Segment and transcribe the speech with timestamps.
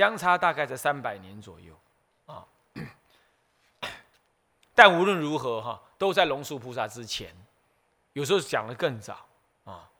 [0.00, 1.74] 相差大概在三百年左右
[2.24, 2.42] 啊。
[4.74, 7.36] 但无论如何哈，都在龙树菩萨之前，
[8.14, 9.26] 有时候讲的更早
[9.64, 9.90] 啊。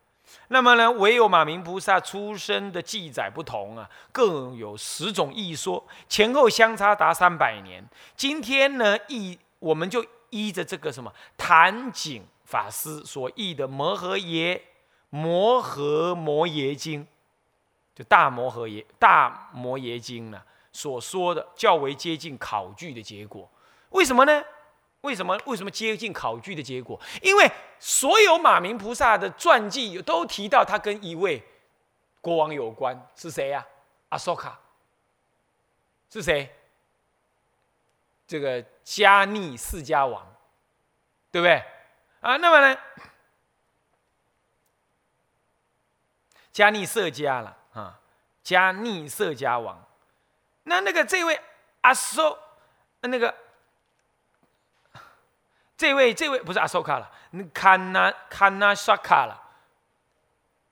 [0.48, 7.86] 那么呢，唯有马明菩萨出生的记载不同啊，各有十种异说，前后相差达三百年。
[8.16, 14.62] 今天呢，依我们就依着这个什么谭景法师所译的《摩诃耶
[15.10, 17.04] 摩诃摩耶经》，
[18.00, 20.42] 就大摩诃耶大摩耶经呢
[20.72, 23.46] 所说的较为接近考据的结果。
[23.90, 24.42] 为什么呢？
[25.02, 25.38] 为什么？
[25.44, 26.98] 为什么接近考据的结果？
[27.20, 31.46] 因为所有马明菩萨的传记都提到他跟一位
[32.22, 33.66] 国王有关，是谁呀？
[34.08, 34.58] 阿索卡
[36.10, 36.50] 是谁？
[38.26, 40.26] 这个迦尼释迦王，
[41.30, 41.62] 对不对？
[42.22, 42.80] 啊，那么呢？
[46.50, 47.58] 迦尼色迦了
[48.50, 49.80] 加，逆色迦王。
[50.64, 51.40] 那那个这位
[51.82, 52.36] 阿索，
[53.02, 53.32] 那个。
[55.76, 57.10] 这位，这位不是阿索卡了，
[57.54, 59.40] 堪那堪那沙卡了。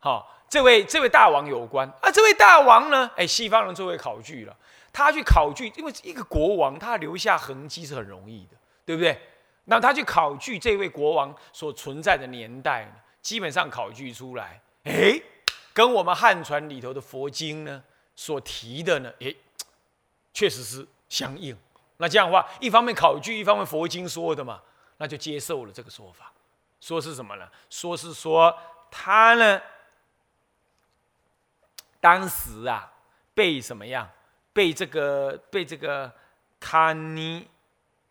[0.00, 2.10] 好，这位这位大王有关啊。
[2.10, 4.54] 这位大王呢，哎，西方人作为考据了，
[4.92, 9.18] 他去考据，因为一个国王他留下痕迹是很容易的，对不对？
[9.64, 12.92] 那他去考据这位国王所存在的年代，
[13.22, 15.18] 基本上考据出来，哎，
[15.78, 17.80] 跟我们汉传里头的佛经呢
[18.16, 19.32] 所提的呢，哎，
[20.34, 21.56] 确实是相应。
[21.98, 24.60] 那这样的话，一方面考据，一方面佛经说的嘛。
[24.96, 26.32] 那就接受了这个说法，
[26.80, 27.48] 说是什么呢？
[27.70, 28.52] 说是说
[28.90, 29.62] 他呢，
[32.00, 32.92] 当时啊，
[33.32, 34.10] 被什么样？
[34.52, 36.12] 被这个被这个
[36.58, 37.46] 卡尼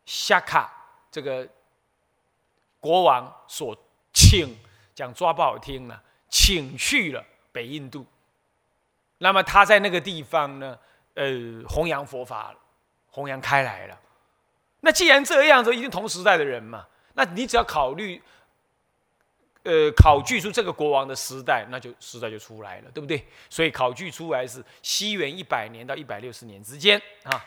[0.06, 0.72] 夏卡
[1.12, 1.46] 这个
[2.80, 3.78] 国王所
[4.14, 4.58] 请，
[4.96, 7.22] 讲抓不好听了，请去了
[7.58, 8.06] 北印度。
[9.18, 10.78] 那么他在那个地方呢，
[11.16, 12.54] 呃，弘扬佛法，
[13.10, 14.00] 弘扬开来了。
[14.82, 16.86] 那既然这样，子一定同时代的人嘛。
[17.16, 18.22] 那你只要考虑，
[19.64, 23.28] 呃，考据出这个国王的时代，那就时代就出来了，对不对？
[23.50, 27.44] 所以考据出来是西元一百年到一百六十年之间啊。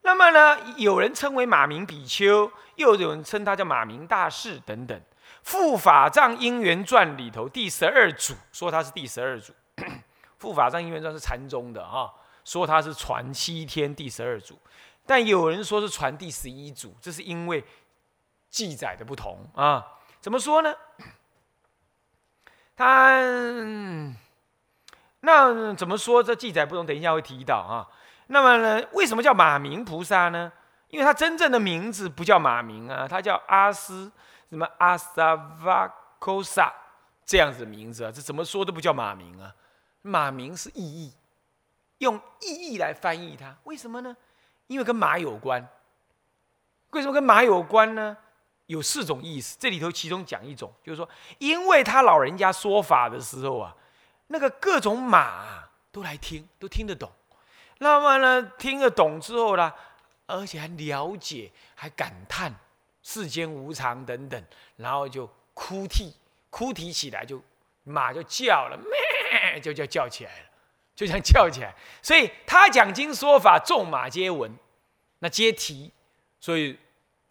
[0.00, 4.98] 那么呢，有人称为马明比丘，又有人称他叫马明大士等等。
[5.44, 9.52] 《护法藏因缘传》里头第十二组说他是第十二组，
[10.40, 12.10] 《护法藏因缘传》是禅宗的啊，
[12.44, 14.58] 说他是传七天第十二组。
[15.04, 17.64] 但有人说是传第十一组，这是因为
[18.48, 19.84] 记载的不同啊。
[20.20, 20.72] 怎么说呢？
[22.76, 23.20] 他
[25.20, 26.22] 那怎么说？
[26.22, 27.86] 这记载不同，等一下会提到啊。
[28.28, 30.52] 那么呢，为什么叫马明菩萨呢？
[30.88, 34.10] 因为他真正的名字不叫马明啊，他叫阿斯
[34.52, 35.32] 什么阿萨
[35.64, 36.70] 瓦科萨
[37.24, 38.12] 这样子的名字啊。
[38.12, 39.54] 这怎么说都不叫马名啊。
[40.02, 41.14] 马名是意义，
[41.98, 44.14] 用意义来翻译它，为什么呢？
[44.66, 45.66] 因为跟马有关，
[46.90, 48.14] 为什么跟马有关呢？
[48.66, 51.08] 有四种意思，这里头其中讲一种，就是说，
[51.38, 53.74] 因为他老人家说法的时候啊，
[54.26, 57.10] 那个各种马都来听，都听得懂。
[57.78, 59.72] 那么呢，听得懂之后呢，
[60.26, 62.54] 而且还了解，还感叹
[63.02, 64.42] 世间无常等等，
[64.76, 66.14] 然后就哭啼，
[66.50, 67.42] 哭啼起来，就
[67.84, 70.46] 马就叫了，咩， 就叫叫起来了。
[70.94, 74.54] 就像叫起来，所以他讲经说法，众马皆闻，
[75.20, 75.90] 那皆啼，
[76.38, 76.78] 所以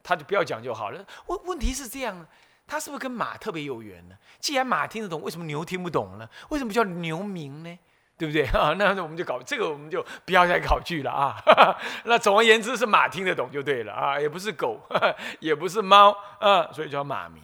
[0.02, 1.06] 他就不要讲就好了。
[1.28, 2.28] 问问题是这样，
[2.66, 4.18] 他是不是跟马特别有缘呢？
[4.40, 6.28] 既然马听得懂，为什么牛听不懂呢？
[6.50, 7.80] 为什么叫牛鸣呢？
[8.22, 8.76] 对不对 啊？
[8.78, 11.36] 那我们就搞这个，我们就不要再考据了啊。
[12.06, 14.80] 那总而言之是马听得懂就对了啊，也不是狗，
[15.42, 17.42] 也不是猫啊，所以叫马鸣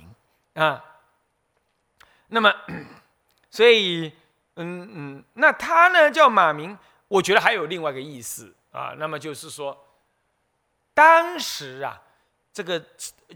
[0.53, 0.83] 啊。
[2.27, 2.53] 那么，
[3.49, 4.13] 所以。
[4.59, 6.75] 嗯嗯，那他呢叫马明，
[7.07, 8.95] 我觉得还有另外一个意思啊。
[8.97, 9.85] 那么就是说，
[10.95, 12.01] 当时啊，
[12.51, 12.83] 这个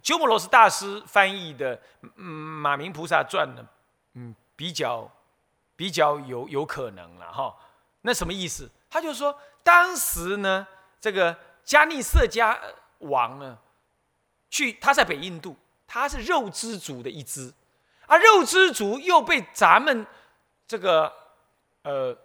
[0.02, 1.78] 鸠摩罗什大师翻译的
[2.16, 3.64] 《嗯马明菩萨传》呢，
[4.16, 5.08] 嗯，比较
[5.82, 7.56] 比较有有可能了哈。
[8.02, 8.70] 那什么意思？
[8.88, 10.68] 他就说，当时呢，
[11.00, 11.36] 这个
[11.66, 12.56] 迦利色迦
[13.00, 13.58] 王呢，
[14.52, 15.58] 去他在北印度，
[15.88, 17.52] 他是肉之族的一支，
[18.06, 20.06] 而肉之族又被咱们。
[20.68, 21.12] 这个，
[21.82, 22.16] 呃，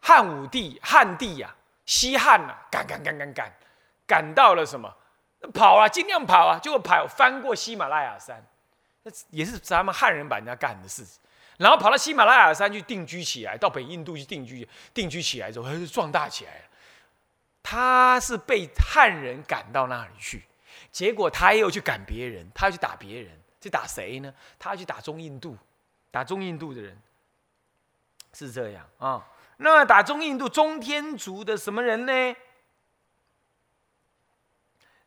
[0.00, 1.54] 汉武帝、汉帝呀，
[1.84, 3.52] 西汉呐，赶赶赶赶赶，
[4.06, 4.90] 赶到了什么？
[5.52, 8.42] 跑啊，尽量跑啊，结果跑翻过喜马拉雅山，
[9.02, 11.20] 那也是咱们汉人把人家干的事情。
[11.60, 16.64] 然后跑到喜马拉雅山去定居起来，到北印度去定居，定居起来之后，他就壮大起来了。
[17.62, 20.42] 他是被汉人赶到那里去，
[20.90, 24.34] 结果他又去赶别人，他要去打别人，去打谁呢？
[24.58, 25.54] 他要去打中印度，
[26.10, 26.98] 打中印度的人。
[28.32, 29.28] 是这样啊，
[29.58, 32.36] 那打中印度中天竺的什么人呢？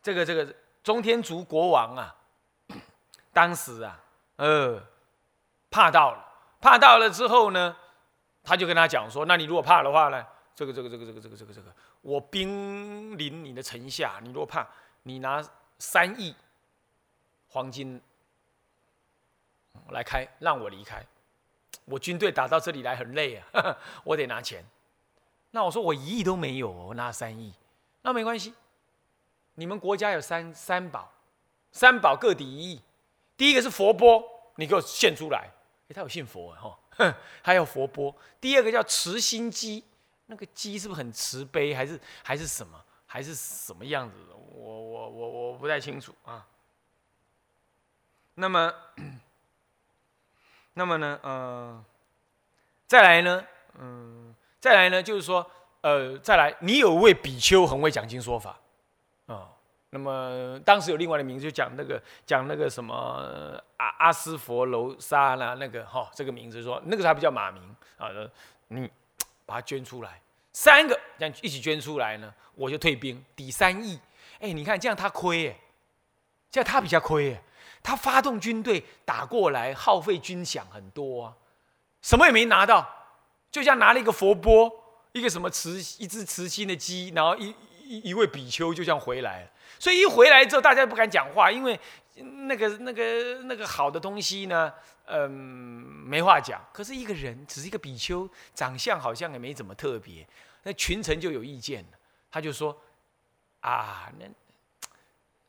[0.04, 2.16] 这个这个中天竺国王啊，
[3.32, 4.04] 当时啊，
[4.36, 4.86] 呃，
[5.72, 6.33] 怕到了，
[6.64, 7.76] 怕到了之后呢，
[8.42, 10.26] 他就跟他讲说：，那你如果怕的话呢，
[10.56, 11.68] 这个这个这个这个这个这个这个，
[12.02, 14.66] 我兵临你的城下，你如果怕，
[15.04, 15.44] 你拿
[15.78, 16.34] 三亿
[17.50, 18.02] 黄金
[19.90, 21.06] 来开，让我离开。
[21.84, 24.64] 我军队打到这里来很累啊，我得拿钱。
[25.52, 27.54] 那我说我一亿都没有，我拿三亿，
[28.04, 28.54] 那没关系。
[29.56, 31.12] 你们国家有三三宝，
[31.74, 32.82] 三宝各抵一亿。
[33.36, 34.24] 第一个是佛钵，
[34.56, 35.50] 你给我献出来。
[35.88, 38.16] 哎，他有信佛哈，还 有佛钵。
[38.40, 39.84] 第二个叫慈心鸡，
[40.28, 44.36] 那个鸡是不是很慈悲，还是还是什么，还是什么样子的？
[44.36, 46.46] 我我我我不太清楚啊。
[48.36, 48.74] 那么。
[50.76, 51.86] 那么呢，呃，
[52.88, 53.46] 再来呢，
[53.78, 55.48] 嗯，再来呢，就是说，
[55.82, 58.60] 呃，再来，你有位比丘很会讲经说法，
[59.94, 62.96] 那么当时有另外的名字，就讲那个讲那个什么
[63.78, 67.64] 阿阿斯佛楼沙啦，那个哈，这个名字说那个他不叫马名
[67.98, 68.10] 啊，
[68.70, 68.90] 你
[69.46, 70.20] 把它捐出来，
[70.52, 74.00] 三个这样一起捐出来呢，我就退兵抵三亿，
[74.40, 75.60] 哎，你看这样他亏哎，
[76.50, 77.44] 这样他比较亏哎。
[77.84, 81.36] 他发动军队打过来，耗费军饷很多啊，
[82.02, 82.90] 什么也没拿到，
[83.52, 84.72] 就像拿了一个佛钵，
[85.12, 89.50] 一个什么慈一只慈心的鸡，然后一一一位比丘就这样回来了。
[89.80, 91.80] 所以一回来之后，大家不敢讲话，因为
[92.16, 94.72] 那个那个那个好的东西呢，
[95.06, 96.62] 嗯，没话讲。
[96.72, 100.28] 可是一个人只是一个比丘，长相好像也没怎么特别，
[100.64, 101.98] 那群臣就有意见了，
[102.32, 102.76] 他就说
[103.60, 104.26] 啊，那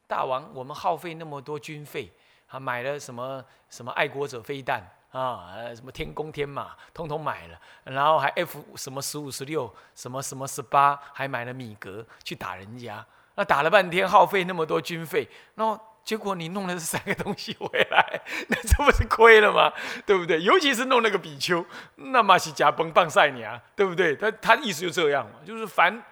[0.07, 2.13] 大王，我们耗费那么多军费。
[2.47, 4.89] 啊，买了什么什么爱国者飞弹
[5.19, 13.07] 啊，什么天宫天马，通通买了，然后还 F 什么十五十六，什么什么十八，还买了米格去打人家。
[13.37, 19.73] 那打了半天，耗费那么多军费，那结果你弄了这三个东西回来，那这不是亏了吗？
[20.05, 20.43] 对不对？
[20.43, 21.65] 尤其是弄那个比丘，
[21.95, 24.17] 那嘛是假崩棒赛你啊，对不对？
[24.17, 26.03] 他他的意思就这样嘛，就是凡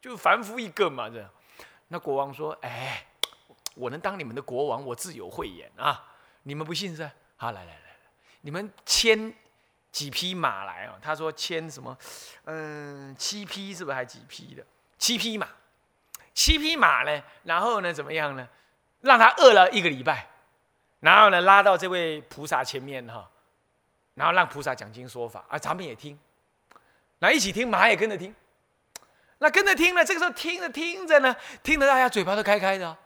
[0.00, 1.28] 就是凡夫一个嘛，这样。
[1.88, 3.04] 那国王说，哎。
[3.74, 6.02] 我能当你们的国王，我自有慧眼啊！
[6.44, 7.10] 你们不信是？
[7.36, 7.85] 好，来来来，
[8.46, 9.34] 你们牵
[9.90, 10.94] 几匹马来啊？
[11.02, 11.98] 他说牵什么？
[12.44, 13.94] 嗯，七匹是不是？
[13.96, 14.64] 还几匹的？
[14.98, 15.48] 七匹马，
[16.32, 17.20] 七匹马呢？
[17.42, 17.92] 然后呢？
[17.92, 18.48] 怎么样呢？
[19.00, 20.28] 让他饿了一个礼拜，
[21.00, 23.28] 然后呢，拉到这位菩萨前面哈，
[24.14, 26.16] 然后让菩萨讲经说法啊，咱们也听，
[27.18, 28.32] 那一起听，马也跟着听，
[29.38, 31.34] 那跟着听呢，这个时候听着听着呢，
[31.64, 32.96] 听得大家嘴巴都开开的。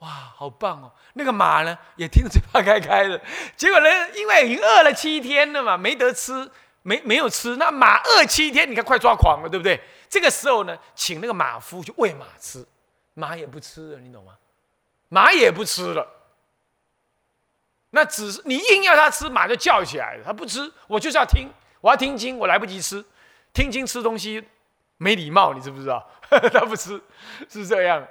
[0.00, 0.92] 哇，好棒哦！
[1.14, 3.20] 那个马呢，也听得嘴巴开开的。
[3.56, 6.48] 结果呢，因为已经饿了七天了嘛，没得吃，
[6.82, 7.56] 没没有吃。
[7.56, 9.80] 那马饿七天，你看快抓狂了，对不对？
[10.08, 12.64] 这个时候呢，请那个马夫去喂马吃，
[13.14, 14.34] 马也不吃了，你懂吗？
[15.08, 16.06] 马也不吃了。
[17.90, 20.22] 那只是你硬要它吃，马就叫起来了。
[20.24, 21.50] 它不吃，我就是要听，
[21.80, 23.04] 我要听经，我来不及吃，
[23.52, 24.46] 听经吃东西
[24.98, 26.08] 没礼貌，你知不知道？
[26.30, 27.02] 它不吃，
[27.48, 28.06] 是这样。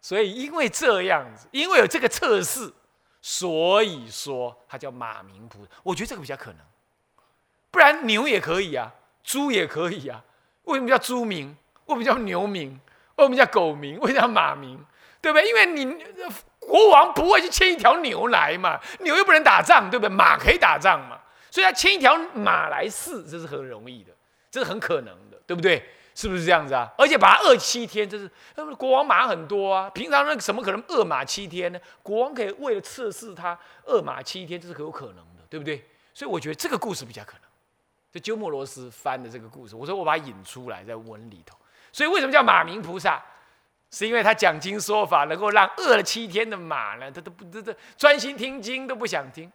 [0.00, 2.72] 所以，因为这样子，因为有这个测试，
[3.20, 5.70] 所以说它叫马名菩萨。
[5.82, 6.60] 我觉得这个比较可能，
[7.70, 8.92] 不然牛也可以啊，
[9.22, 10.24] 猪也可以啊。
[10.64, 11.56] 为什么叫猪名？
[11.86, 12.80] 为什么叫牛名？
[13.16, 13.98] 为什么叫狗名？
[14.00, 14.82] 为什么叫马名？
[15.20, 15.46] 对不对？
[15.48, 16.04] 因为你
[16.58, 20.14] 国王不会去牵一条牛来嘛，牛又不能打仗，对不对？
[20.14, 24.12] 马可以打仗嘛，所以他牵一条马来试，这是很容易的，
[24.50, 25.86] 这是很可能的，对不对？
[26.14, 26.90] 是不是这样子啊？
[26.98, 28.30] 而且把它饿七天，这是
[28.76, 29.88] 国王马很多啊。
[29.90, 31.80] 平常那怎么可能饿马七天呢？
[32.02, 35.84] 国王可以为了测试他饿马七天，这是可有可能的，对不对？
[36.12, 37.42] 所以我觉得这个故事比较可能。
[38.12, 41.56] 这鸠摩罗什翻的这个故事，我说我把它引出来在文里头。
[41.92, 43.22] 所以为什么叫马明菩萨？
[43.92, 49.50] 是因为他讲经说法，能够让饿了七天的马呢，他都不这这专心听经都不想听。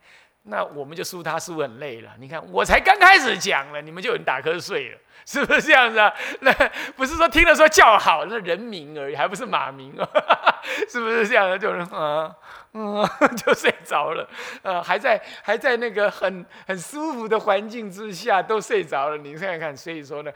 [0.48, 2.12] 那我们就输他输很累了。
[2.20, 6.14] 你看，我才刚开始讲了，你们就有人打瞌睡了，是不是这样子啊？
[6.42, 6.54] 那
[6.96, 10.08] 不是说听了说叫好，那人名而已，还不是马名啊？
[10.88, 11.58] 是不是这样的？
[11.58, 12.32] 就是啊，
[12.74, 13.04] 嗯，
[13.38, 14.28] 就睡着了，
[14.62, 19.18] 呃，还在还在那个很很舒服的环境之下都睡着了。
[19.18, 20.32] 你看看，所以说呢，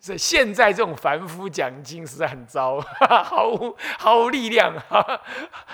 [0.00, 2.80] 这现在这种凡夫讲经实在很糟，
[3.24, 4.74] 毫无毫无力量，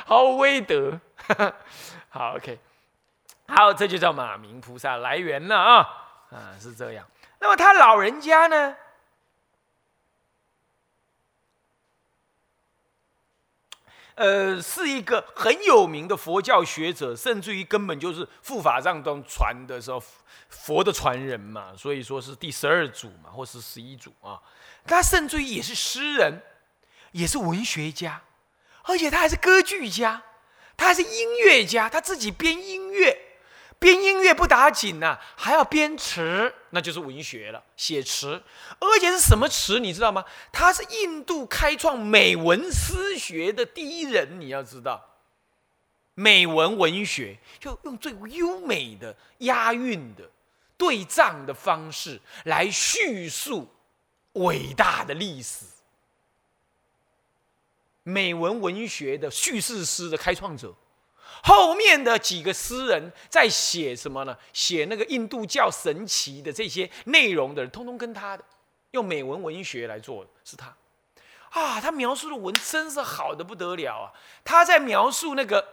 [0.06, 0.98] 毫无威德。
[2.10, 2.58] 好，OK。
[3.50, 5.76] 好，这就叫马明菩萨来源了啊！
[6.30, 7.06] 啊，是这样。
[7.40, 8.76] 那么他老人家呢？
[14.14, 20.02] 呃，是一个很有名的佛教学者，甚至于根本就是护法藏中传的时候
[20.50, 24.38] 佛的传人嘛，所以说是第十二祖嘛，或是十一祖啊。
[24.86, 26.42] 他甚至于也是诗人，
[27.12, 28.22] 也是文学家，
[28.82, 30.22] 而且他还是歌剧家，
[30.76, 33.29] 他还是音乐家，他自己编音乐。
[33.80, 38.42] 编音乐不打紧呐，还要编词，那就是文学了，写词，
[38.78, 40.22] 而且是什么词，你知道吗？
[40.52, 45.16] 他是印度开创美文诗学的第一人，你要知道，
[46.12, 50.30] 美文文学就用最优美的押韵的
[50.76, 53.66] 对仗的方式来叙述
[54.34, 55.64] 伟大的历史，
[58.02, 60.74] 美文文学的叙事诗的开创者。
[61.42, 64.36] 后面的几个诗人在写什么呢？
[64.52, 68.44] 写那个印度教神奇的这些内容的人，通通跟他的
[68.90, 70.74] 用美文文学来做的是他
[71.50, 71.80] 啊！
[71.80, 74.12] 他描述的文真是好的不得了啊！
[74.44, 75.66] 他在描述那个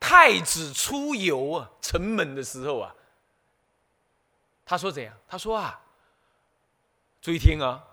[0.00, 2.94] 太子出游啊城门的时候啊，
[4.64, 5.14] 他说怎样？
[5.28, 5.80] 他说啊，
[7.20, 7.84] 注意听啊！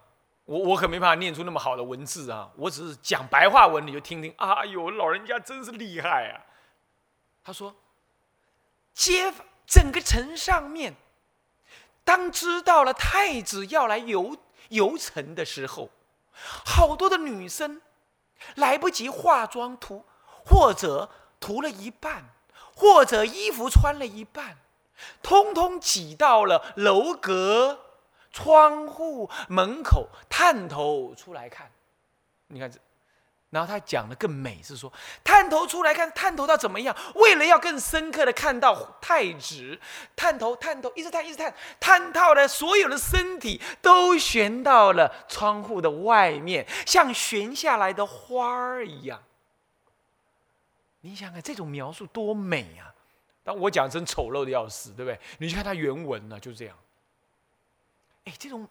[0.46, 2.52] 我我可没办法念出那么好的文字啊！
[2.56, 4.32] 我只是讲白话文，你就听听。
[4.38, 6.46] 哎呦，老人家真是厉害啊！
[7.44, 7.76] 他说
[8.94, 9.34] ：“街
[9.66, 10.96] 整个城上面，
[12.04, 14.38] 当知道了太子要来游
[14.70, 15.90] 游城的时候，
[16.64, 17.82] 好多的女生
[18.54, 20.06] 来不及化妆涂，
[20.46, 21.10] 或者
[21.40, 22.26] 涂了一半，
[22.76, 24.58] 或者衣服穿了一半，
[25.24, 27.80] 通通挤到了楼阁。”
[28.36, 31.72] 窗户门口探头出来看，
[32.48, 32.78] 你看这，
[33.50, 34.92] 然后他讲的更美，是说
[35.24, 36.94] 探头出来看，探头到怎么样？
[37.16, 39.80] 为了要更深刻的看到太子，
[40.18, 49.24] 探头探头，一直探一直探，探到了所有的身体都悬到了窗户的外面，像悬下来的花儿一样。
[51.00, 52.92] 你想想这种描述多美啊！
[53.46, 55.18] 但我讲真丑陋的要死，对不对？
[55.38, 56.76] 你去看他原文呢，就这样。
[58.26, 58.68] 哎，这种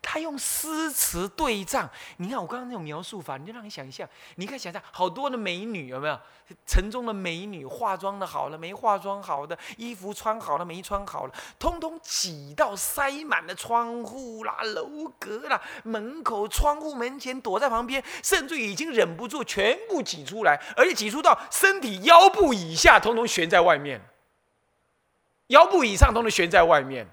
[0.00, 6.18] 他用诗词对仗，你看我刚刚那种描述法，你就让你想象，你看想象好多的美女有没有？
[6.64, 8.72] 城中的美女化妆的好了没？
[8.72, 10.80] 化妆好的衣服穿好了没？
[10.80, 24.00] 穿好了，通通挤到塞满了窗户啦、楼阁啦、门口、窗户门前，躲在旁边，甚至已经忍不住全部挤出来，而且挤出到身体腰部以下，通通悬在外面；
[25.48, 27.08] 腰部以上，通通悬在外面。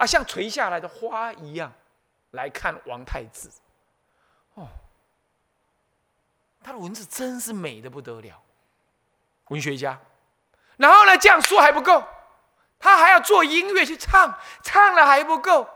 [0.00, 1.70] 啊，像垂下来的花一样，
[2.30, 3.50] 来看王太子。
[4.54, 4.66] 哦，
[6.62, 8.42] 他的文字真是美的不得了，
[9.48, 10.00] 文学家。
[10.78, 12.02] 然后呢，这样说还不够，
[12.78, 15.68] 他还要做音乐去唱，唱了还不够，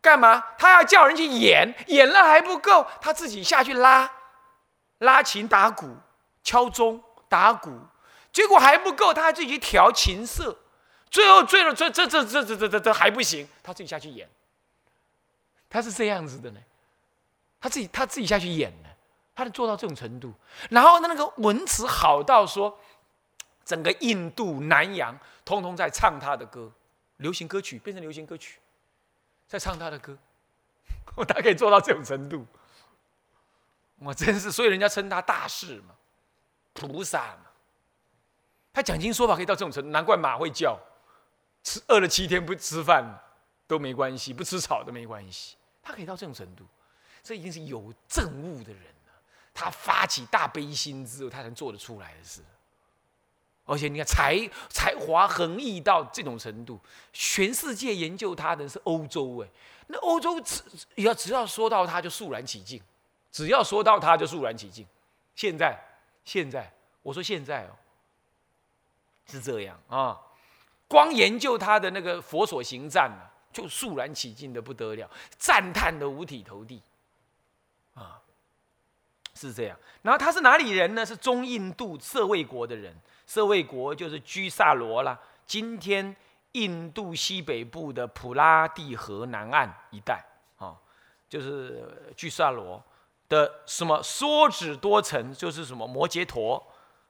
[0.00, 0.42] 干嘛？
[0.56, 4.10] 他要叫人去演，演了还不够，他自己下去拉，
[5.00, 5.94] 拉琴、打鼓、
[6.42, 7.78] 敲钟、打鼓，
[8.32, 10.56] 结果还不够，他还自己去调琴瑟。
[11.10, 14.28] 最后，最后，这这这这这这这这还不行，他自己下去演。
[15.70, 16.60] 他是这样子的呢，
[17.60, 18.88] 他自己他自己下去演呢，
[19.34, 20.32] 他能做到这种程度。
[20.70, 22.78] 然后他那个文词好到说，
[23.64, 26.72] 整个印度南洋通通在唱他的歌，
[27.18, 28.58] 流行歌曲变成流行歌曲，
[29.46, 30.16] 在唱他的歌。
[31.26, 32.46] 他可以做到这种程度，
[33.98, 35.94] 我真是，所以人家称他大士嘛，
[36.74, 37.46] 菩萨嘛。
[38.72, 40.78] 他讲经说法可以到这种程度，难怪马会叫。
[41.68, 43.20] 吃饿了七天不吃饭
[43.66, 45.56] 都没关系，不吃草都没关系。
[45.82, 46.64] 他可以到这种程度，
[47.22, 49.12] 这已经是有正悟的人了。
[49.52, 52.40] 他发起大悲心之后，他才能做得出来的事。
[53.64, 56.80] 而且你看才才华横溢到这种程度，
[57.12, 59.48] 全世界研究他的是欧洲哎，
[59.88, 60.62] 那欧洲只
[60.96, 62.82] 要只要说到他就肃然起敬，
[63.30, 64.86] 只要说到他就肃然起敬。
[65.34, 65.78] 现在
[66.24, 66.72] 现在
[67.02, 67.76] 我说现在哦，
[69.26, 70.18] 是这样啊。
[70.88, 76.82] 光研究他的那个佛所行赞啊，就肃然起敬的不得了，赞叹的五体投地，
[77.92, 78.18] 啊，
[79.34, 79.78] 是这样。
[80.00, 81.04] 然后他是哪里人呢？
[81.04, 86.16] 是中印度舍卫国的人，舍卫国就是居萨罗啦，今天
[86.52, 90.24] 印度西北部的普拉蒂河南岸一带
[90.56, 90.74] 啊，
[91.28, 92.82] 就是居萨罗
[93.28, 96.66] 的什么梭子多城，就是什么摩羯陀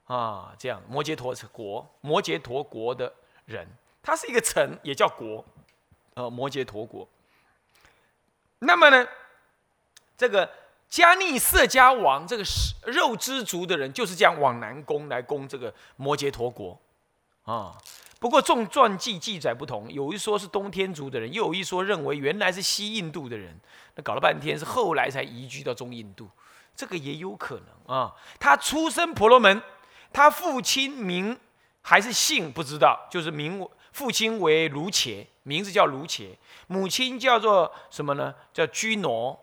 [0.07, 3.15] 啊，这样摩羯陀国，摩羯陀国的。
[3.49, 3.67] 人，
[4.03, 5.45] 它是一个城，也叫国，
[6.15, 7.09] 呃，摩羯陀国。
[8.59, 9.09] 那么呢，
[10.17, 10.49] 这个
[10.91, 12.45] 迦尼色迦王这个
[12.87, 16.79] 肉之族的人，就是这样往南攻来攻这个摩羯陀国，
[17.45, 17.77] 啊。
[18.21, 23.57] 不过众传记记载不同，有一说是东天族的人，又有一说认为原来是西印度的人。
[23.95, 26.29] 那搞了半天是后来才移居到中印度。
[26.75, 28.13] 这个也有可能啊。
[28.41, 29.63] 他出生婆罗门，
[30.13, 31.39] 他父亲名
[31.89, 38.35] 还是姓不知道，就是名父亲为卢伽，名字叫卢伽，母亲叫做什么呢？
[38.53, 39.35] 叫居挪，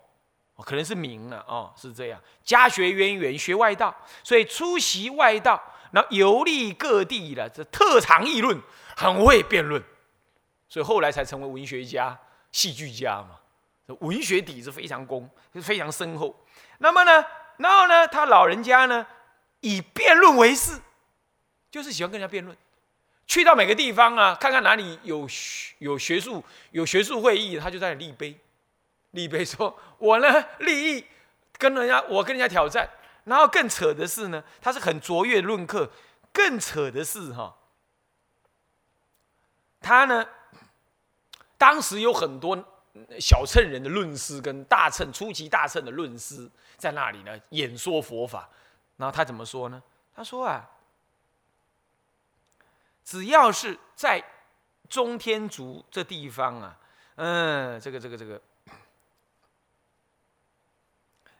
[0.58, 2.22] 可能是名了哦，是这样。
[2.44, 5.60] 家学渊源，学外道，所以出席外道，
[5.90, 8.62] 然后游历各地的，这特长议论，
[8.96, 9.84] 很会辩论，
[10.70, 12.16] 所以后来才成为文学家、
[12.52, 13.40] 戏剧家嘛。
[14.02, 15.28] 文学底子非常功，
[15.64, 16.46] 非常深厚。
[16.78, 17.26] 那么呢，
[17.58, 19.04] 然后呢，他老人家呢，
[19.62, 20.80] 以辩论为事，
[21.76, 22.56] 就是喜欢跟人家辩论。
[23.28, 26.42] 去到每个地方啊，看看哪里有学有学术
[26.72, 28.40] 有学术会议，他就在那立碑，
[29.12, 31.06] 立碑说：“我呢立意
[31.58, 32.90] 跟人家，我跟人家挑战。”
[33.26, 35.92] 然后更扯的是呢，他是很卓越论客。
[36.32, 37.54] 更扯的是哈，
[39.82, 40.26] 他呢，
[41.58, 42.72] 当时有很多。
[43.20, 48.50] 小乘人的论师跟大乘初级大乘的论师在那里呢演说佛法，
[48.96, 49.84] 然后他怎么说呢？
[50.16, 50.66] 他说啊，
[53.06, 54.22] 只要是在
[54.90, 56.78] 中天竺这地方啊，
[57.16, 58.42] 嗯，这个这个这个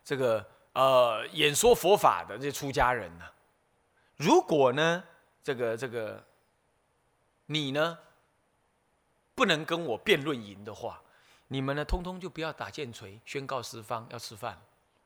[0.06, 3.26] 这个呃演说佛法的这出家人呢，
[4.16, 5.04] 如果呢
[5.44, 6.24] 这个这个
[7.48, 8.00] 你呢
[9.34, 11.02] 不能跟我辩论赢的话。
[11.48, 14.60] 你们呢，通通就不要打剑锤，宣告十方要吃饭，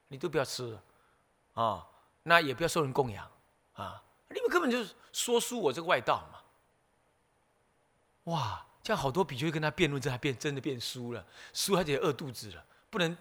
[0.08, 0.80] 你都不要吃，
[1.54, 1.86] 啊，
[2.24, 3.30] 那也不要受人供养，
[3.74, 6.39] 啊，你们根本就是说输我这个外道嘛。
[8.26, 13.18] 哇，这样好多比丘跟他辩论，这还变真的变输了，输他就饿肚子了，不能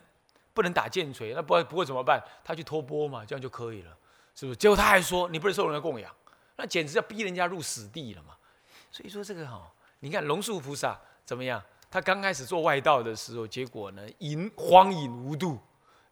[0.52, 2.22] 不能打剑锤，那不不过怎么办？
[2.44, 3.96] 他去托钵嘛，这样就可以了，
[4.34, 4.56] 是不是？
[4.56, 6.14] 结果他还说你不能受人家供养，
[6.56, 8.34] 那简直要逼人家入死地了嘛。
[8.90, 11.62] 所以说这个哈，你看龙树菩萨怎么样？
[11.90, 15.58] 他刚开始做外道的时候，结果呢，淫荒淫无度，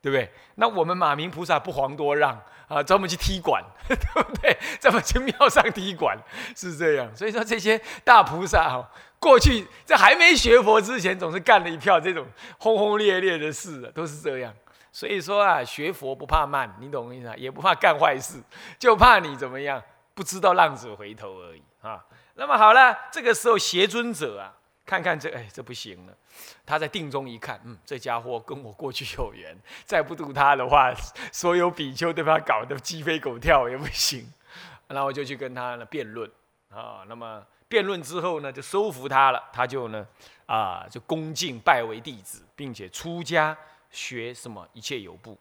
[0.06, 0.32] 对不对？
[0.54, 4.56] 那我们马明菩萨不遑多让啊，专门去踢馆， 对不对？
[4.80, 6.16] 专门去庙上踢馆，
[6.54, 7.12] 是这样。
[7.12, 12.24] 所以说这些大菩萨哈，过去在还没学佛之前，总是干了一票这种
[12.58, 14.54] 轰轰烈烈的事啊，都是这样。
[14.92, 17.34] 所以说啊，学佛不怕慢，你懂我意思啊？
[17.36, 18.40] 也不怕干坏事，
[18.78, 19.82] 就怕你怎么样，
[20.14, 22.04] 不知道浪子回头而已啊。
[22.36, 24.54] 那么好了，这个时候邪尊者啊。
[24.86, 26.16] 看看这，哎，这不行了。
[26.64, 30.94] 他在定中一看，嗯，这家伙跟我过去有缘， 再不度他的话，
[31.32, 34.32] 所有比丘都把他搞得鸡飞狗跳也不行。
[34.86, 36.30] 然后就去跟他呢辩论
[36.70, 37.02] 啊。
[37.08, 39.42] 那么辩论之后呢，就收服他了。
[39.52, 40.06] 他就呢，
[40.46, 43.58] 啊，就恭敬拜为弟子，并且出家
[43.90, 45.36] 学什么一切有部。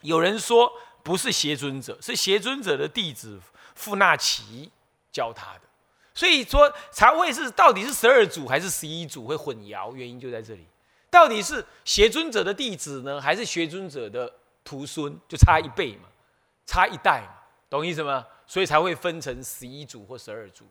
[0.00, 0.72] 有人说
[1.02, 3.38] 不是邪尊者，是邪尊者的弟子
[3.74, 4.72] 富那奇
[5.12, 5.60] 教他的。
[6.12, 10.66] 所以说才会是到底是十二组还是十一组会混淆，原因就在这里。
[11.08, 15.16] 到底是邪尊者的弟子呢，还是邪尊者的徒孙？
[15.28, 16.08] 就差一辈嘛，
[16.66, 17.34] 差一代嘛，
[17.68, 18.26] 懂意思吗？
[18.46, 20.64] 所以才会分成十一组或十二组，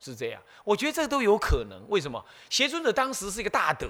[0.00, 0.42] 是这样。
[0.64, 1.80] 我觉得这都有可能。
[1.88, 2.24] 为什么？
[2.48, 3.88] 邪尊者当时是一个大德，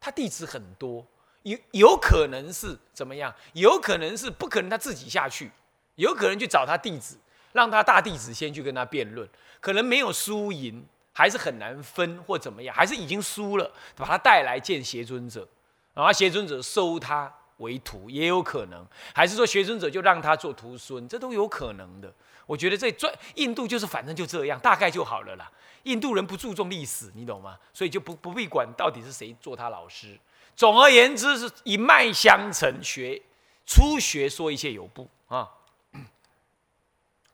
[0.00, 1.04] 他弟子很多，
[1.42, 3.34] 有有可能是怎么样？
[3.54, 5.50] 有可能是不可能他自己下去，
[5.96, 7.18] 有可能去找他弟子。
[7.52, 9.28] 让他大弟子先去跟他辩论，
[9.64, 15.48] 可能没有输赢，还是很难分或怎么样，还是已经输了，把他带来见邪尊者，
[15.94, 22.12] 然后邪尊者收他为徒，也有可能，还是说邪尊者就让他做徒孙，这都有可能的。
[22.44, 25.50] 我觉得这专印度就是反正就这样，大概就好了啦。
[25.84, 27.58] 印度人不注重历史，你懂吗？
[27.72, 30.20] 所以就不不必管到底是谁做他老师。
[30.54, 33.22] 总而言之是一脉相承，学
[33.64, 35.48] 初学说一切有部啊。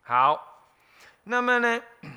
[0.03, 0.50] 好，
[1.31, 1.81] 那么呢？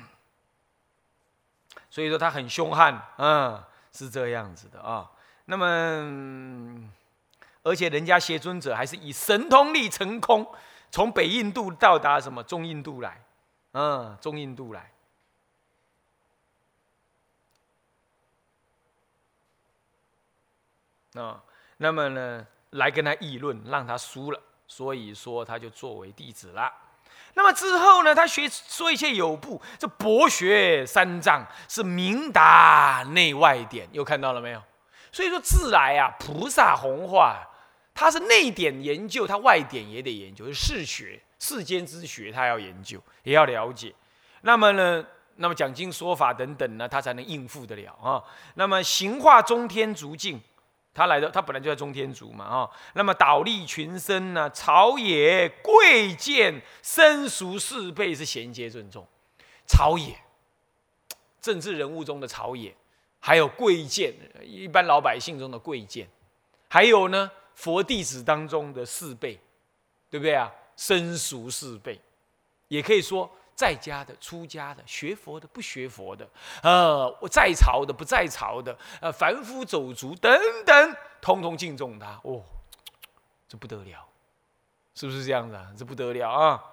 [1.88, 5.08] 所以说他很凶悍，嗯，是这样子的啊。
[5.44, 6.90] 那么，
[7.62, 10.44] 而且人家邪尊者还是以神通力成空，
[10.90, 13.24] 从北印度到达什么中印度来，
[13.70, 14.90] 嗯，中印度来。
[21.14, 21.40] 啊，
[21.76, 26.72] 那么呢，来跟他议论，让他输了，所以说他就作为弟子了。
[27.34, 28.14] 那么之后呢？
[28.14, 34.62] 他学说一切有部，这博学三藏是明达内外典，又看到了没有？
[35.10, 37.40] 所以说自来啊，菩萨弘化，
[37.92, 43.94] 他是内典研究，他外典也得研究，是世学世间之学，他要研究，也要了解。
[44.42, 45.04] 那么呢？
[45.36, 48.22] 那么讲经说法等等呢，他才能应付得了啊。
[48.54, 50.40] 那么行化中天足境。
[50.94, 59.04] 他来的，他本来就在中天竺嘛，啊，那么倒立群生呢，朝野贵贱生熟四辈是衔接尊重，
[59.66, 60.16] 朝野
[61.40, 62.74] 政治人物中的朝野，
[63.18, 66.08] 还有贵贱一般老百姓中的贵贱，
[66.68, 69.38] 还有呢佛弟子当中的四辈，
[70.08, 70.50] 对不对啊？
[70.76, 72.00] 生熟四辈，
[72.68, 76.28] 也可以说在家的、出家的、学佛的、不学佛的，
[76.62, 80.32] 呃，在朝的、不在朝的，呃，凡夫走卒等
[80.64, 82.20] 等，通通敬重他。
[82.24, 82.42] 哦，
[83.48, 84.06] 这不得了，
[84.94, 85.72] 是不是这样子啊？
[85.76, 86.64] 这不得了啊！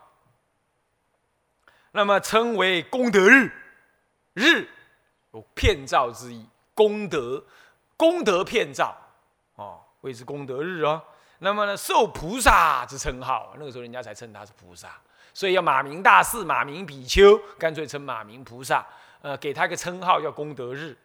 [1.91, 3.51] 那么称为功德日，
[4.33, 4.69] 日
[5.33, 7.43] 有片照之意，功德
[7.97, 8.97] 功德片照，
[9.55, 11.03] 哦，谓之功德日啊。
[11.39, 15.01] 那么呢，受菩萨之称号，那个时候人家才称他是菩萨，
[15.33, 18.85] 所以要马明大士、马明比丘，干脆称马明菩萨，
[19.21, 20.97] 呃，给他一个称号叫功德日，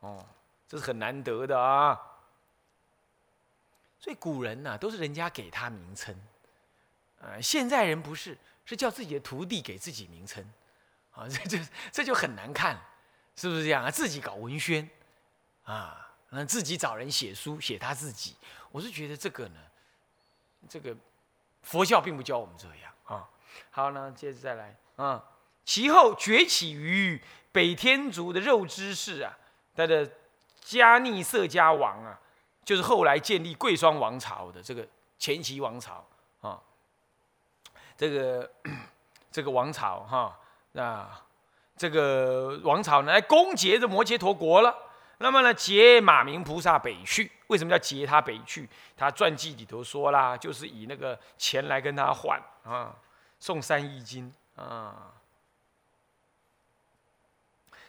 [0.00, 0.24] 哦，
[0.68, 1.98] 这是很难得的啊。
[4.00, 6.14] 所以古人呢，都是人家给他名称，
[7.20, 10.44] 呃，现在人不是，是叫自己的徒弟给自己名称，
[11.12, 12.78] 啊，这这这就很难看，
[13.36, 13.90] 是不是这样啊？
[13.90, 14.88] 自己搞文宣，
[15.64, 18.36] 啊，那自己找人写书写他自己，
[18.70, 19.60] 我是觉得这个呢。
[20.68, 20.94] 这个
[21.62, 23.26] 佛教并不教我们这样啊。
[23.70, 25.22] 好，那接着再来啊。
[25.64, 27.20] 其后崛起于
[27.52, 29.36] 北天竺的肉知氏啊，
[29.74, 30.10] 他的
[30.64, 32.18] 迦逆色迦王啊，
[32.64, 34.86] 就是后来建立贵霜王朝的这个
[35.18, 36.06] 前期王朝
[36.40, 36.60] 啊。
[37.96, 38.50] 这个
[39.30, 40.38] 这个王朝哈，
[40.72, 41.08] 那
[41.76, 44.74] 这个王朝呢，来攻劫这摩羯陀国了。
[45.18, 47.30] 那么呢，劫马明菩萨北去。
[47.48, 48.68] 为什么叫劫他北去？
[48.96, 52.94] 他传记里头说啦，就是以那个钱来跟他换啊，
[53.38, 55.12] 送三亿金啊。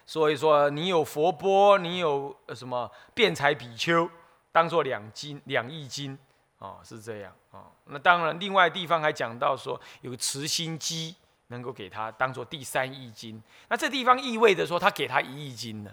[0.05, 4.09] 所以说，你有佛钵，你有什么辩才比丘，
[4.51, 6.17] 当做两金两亿金
[6.57, 7.65] 啊，是这样啊。
[7.85, 11.15] 那当然，另外地方还讲到说，有慈心机
[11.47, 13.39] 能够给他当做第三亿金。
[13.67, 15.91] 那这地方意味着说，他给他一亿金呢。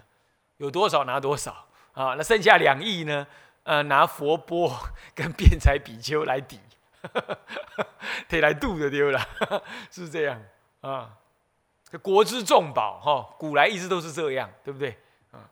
[0.57, 1.51] 有多少拿多少
[1.93, 2.15] 啊？
[2.15, 3.27] 那剩下两亿呢？
[3.61, 4.75] 呃，拿佛钵
[5.13, 6.59] 跟辩才比丘来抵，
[8.27, 9.19] 得来度的丢了，
[9.91, 10.41] 是 不是这样
[10.81, 11.11] 啊？
[11.89, 14.97] 这国之重宝哈，古来一直都是这样，对不对
[15.31, 15.49] 啊？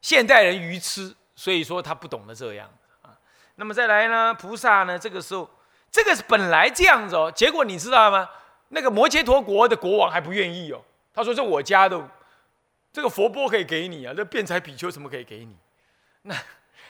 [0.00, 2.70] 现代人愚痴，所以说他不懂得这样
[3.02, 3.18] 啊。
[3.56, 4.32] 那么再来呢？
[4.34, 4.98] 菩萨呢？
[4.98, 5.50] 这个时候，
[5.90, 8.30] 这个是本来这样子哦，结果你知道吗？
[8.68, 12.08] 那个摩羯陀国的国王还不愿意哦，他说：“这我家的。”
[12.90, 15.56] 这个佛钵可以给你啊，这辩才比丘什么可以给你？
[16.22, 16.34] 那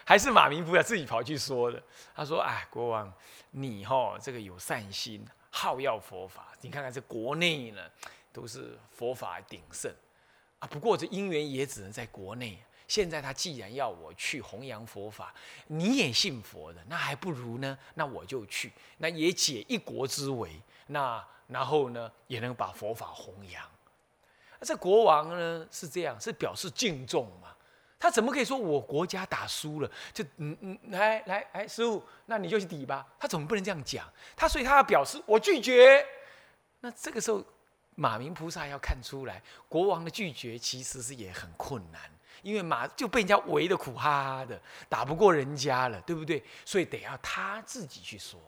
[0.05, 1.83] 还是马明菩萨自己跑去说的。
[2.15, 3.13] 他说：“哎，国王，
[3.51, 6.53] 你哈这个有善心，好要佛法。
[6.61, 7.81] 你看看这国内呢，
[8.33, 9.93] 都是佛法鼎盛
[10.59, 10.67] 啊。
[10.69, 12.59] 不过这因缘也只能在国内。
[12.89, 15.33] 现在他既然要我去弘扬佛法，
[15.69, 17.79] 你也信佛的，那还不如呢？
[17.95, 20.61] 那我就去，那也解一国之围。
[20.89, 23.65] 那然后呢，也能把佛法弘扬。”
[24.61, 27.55] 这国王呢是这样，是表示敬重嘛？
[28.03, 33.07] 他怎么可以说我国家打输了就嗯嗯来来哎师傅，那你就去抵吧？
[33.17, 34.05] 他怎么不能这样讲？
[34.35, 36.05] 他所以他要表示我拒绝。
[36.81, 37.41] 那这个时候
[37.95, 42.01] 马明菩萨要看出来，国王的拒绝其实是也很困难，
[42.43, 46.43] 因为马就被人家围的苦哈哈的，打不过人家了，对不对？
[46.65, 48.41] 所以得要他自己去说，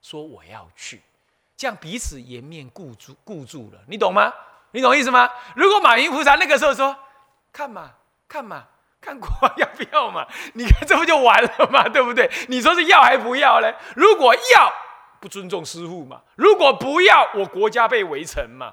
[0.00, 1.02] 说我要去，
[1.54, 4.32] 这样彼此颜面固住固住了，你懂吗？
[4.70, 5.28] 你懂意思吗？
[5.54, 6.96] 如果马云菩萨那个时候说
[7.52, 7.92] ：“看嘛，
[8.26, 8.66] 看嘛，
[9.02, 12.30] 看国王要不要嘛？” 你看这不就完了嘛， 对不对？
[12.48, 13.70] 你说是要还不要呢？
[13.96, 14.72] 如果要，
[15.20, 18.72] 不尊重师傅嘛；如果不要，我国家被围城嘛，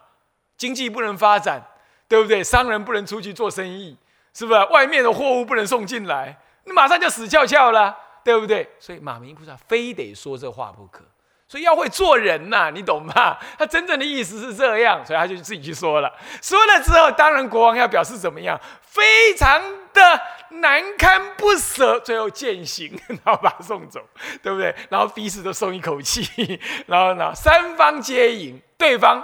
[0.56, 1.62] 经济不能发展，
[2.08, 2.44] 对不对？
[2.44, 3.98] 商人不能出去做生意，
[4.34, 4.64] 是不是？
[4.66, 8.70] 外面的货物不能送进来，你马上就死翘翘了，对不对？
[8.80, 11.04] 所以马明菩萨非得说这话不可。
[11.50, 13.36] 所以要会做人呐，你懂吗？
[13.58, 16.14] 他真正的意思是这样，所以他就自己去说了。
[16.42, 18.58] 说了之后，当然国王要表示怎么样？
[18.84, 19.60] 非常
[19.92, 24.00] 的难堪不舍，最后践行， 然后把他送走，
[24.44, 24.74] 对不对？
[24.90, 29.24] 然后彼此都松一口气， 然后呢，三方皆赢，对方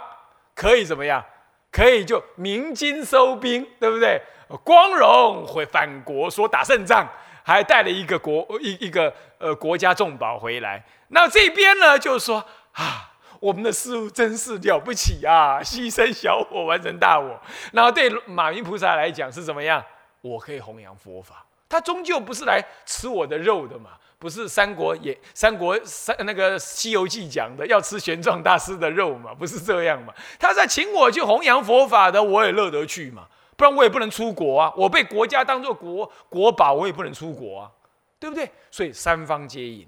[0.56, 1.24] 可以怎么样？
[1.72, 4.20] 可以就鸣金收兵，对不对？
[4.64, 7.08] 光荣回返国，说打胜仗。
[7.48, 17.40] 还带了一个国一一个呃国家重宝回来，那这边呢就是说啊，我们的师傅真是了不起啊，牺牲小我完成大我。
[17.72, 19.84] 然后对马明菩萨来讲是怎么样？
[20.22, 30.12] 我可以弘扬佛法，他终究不是来吃我的肉的嘛，不是三国也三国三那个西游记讲的要吃玄奘大师的肉嘛，不是这样嘛？
[30.40, 33.28] 他在请我去弘扬佛法的，我也乐得去嘛。
[33.56, 34.74] 不然我也不能出国啊！
[34.76, 37.72] 我被国家当做国国宝，我也不能出国啊，
[38.20, 38.52] 对不对？
[38.70, 39.88] 所以三方皆赢，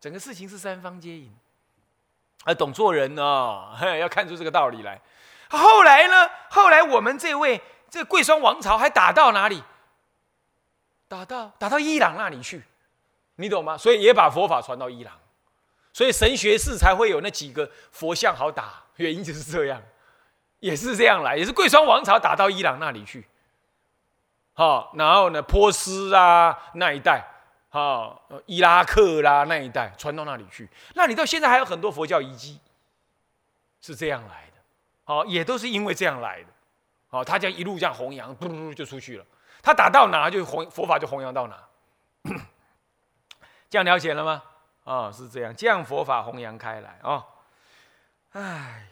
[0.00, 1.34] 整个事情是三方皆赢。
[2.44, 5.00] 啊，懂做人呢， 要看出这个道理来。
[5.48, 6.30] 后来呢？
[6.50, 9.62] 后来我们这位这贵霜王朝还打到哪里？
[11.08, 12.62] 打到打到伊朗那里去。
[13.36, 13.78] 你懂吗？
[13.78, 15.14] 所以也把佛法传到伊朗，
[15.92, 19.82] 所以神学士才会有那几个佛像好打，原因就是这样，
[20.64, 23.26] 也是这样来，也是贵霜王朝打到伊朗那里去，
[24.54, 27.22] 好，然后呢，波斯啊那一带，
[27.68, 32.58] 好，伊拉克啦那一带传到那里去，那里到现在还有很多佛教遗迹，
[33.82, 34.62] 是这样来的，
[35.04, 36.48] 好，也都是因为这样来的，
[37.10, 39.26] 好，他这样一路这样弘扬，嘟嘟就出去了，
[39.60, 41.62] 他打到哪就弘佛法就弘扬到哪。
[43.68, 44.42] 这样了解了吗？
[44.84, 47.22] 啊，是这样，将佛法弘扬开来啊！
[48.32, 48.82] 哎呀，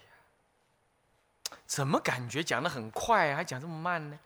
[1.74, 4.18] 怎么感觉讲的很快，啊还讲这么慢呢？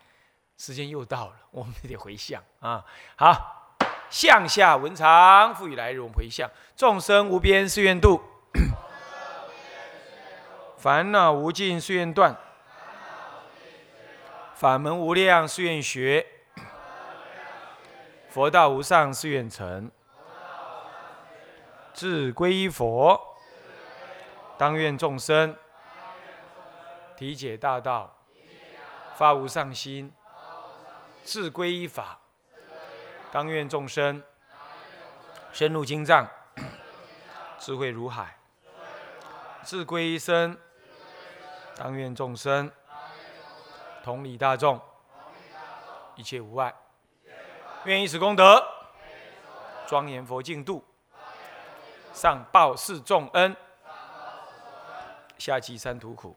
[0.59, 2.85] 时间又到了， 我们得回向啊！
[3.15, 3.77] 好，
[4.11, 8.21] 向下文长，赋予来日，我们回向：众生无边誓愿度，
[10.77, 12.37] 烦恼无尽誓愿断，
[14.57, 16.27] 法门无量誓愿学，
[18.29, 19.89] 佛道无上誓愿成。
[21.95, 23.37] 自归依佛，
[24.59, 25.57] 当愿众生
[27.17, 28.15] 体解大道，
[29.17, 30.11] 发无上心；
[31.25, 32.21] 自归依法，
[33.33, 34.23] 当愿众生
[35.53, 36.29] 深入经藏，
[37.59, 38.27] 智慧如海；
[39.63, 40.59] 自归依身，
[41.75, 42.71] 当愿众生
[44.05, 44.81] 同理大众，
[46.15, 46.75] 一切无碍。
[47.85, 48.63] 愿以此功德，
[49.87, 50.85] 庄严佛净土。
[52.13, 53.55] 上报四重恩，
[55.39, 56.37] 下济三途苦。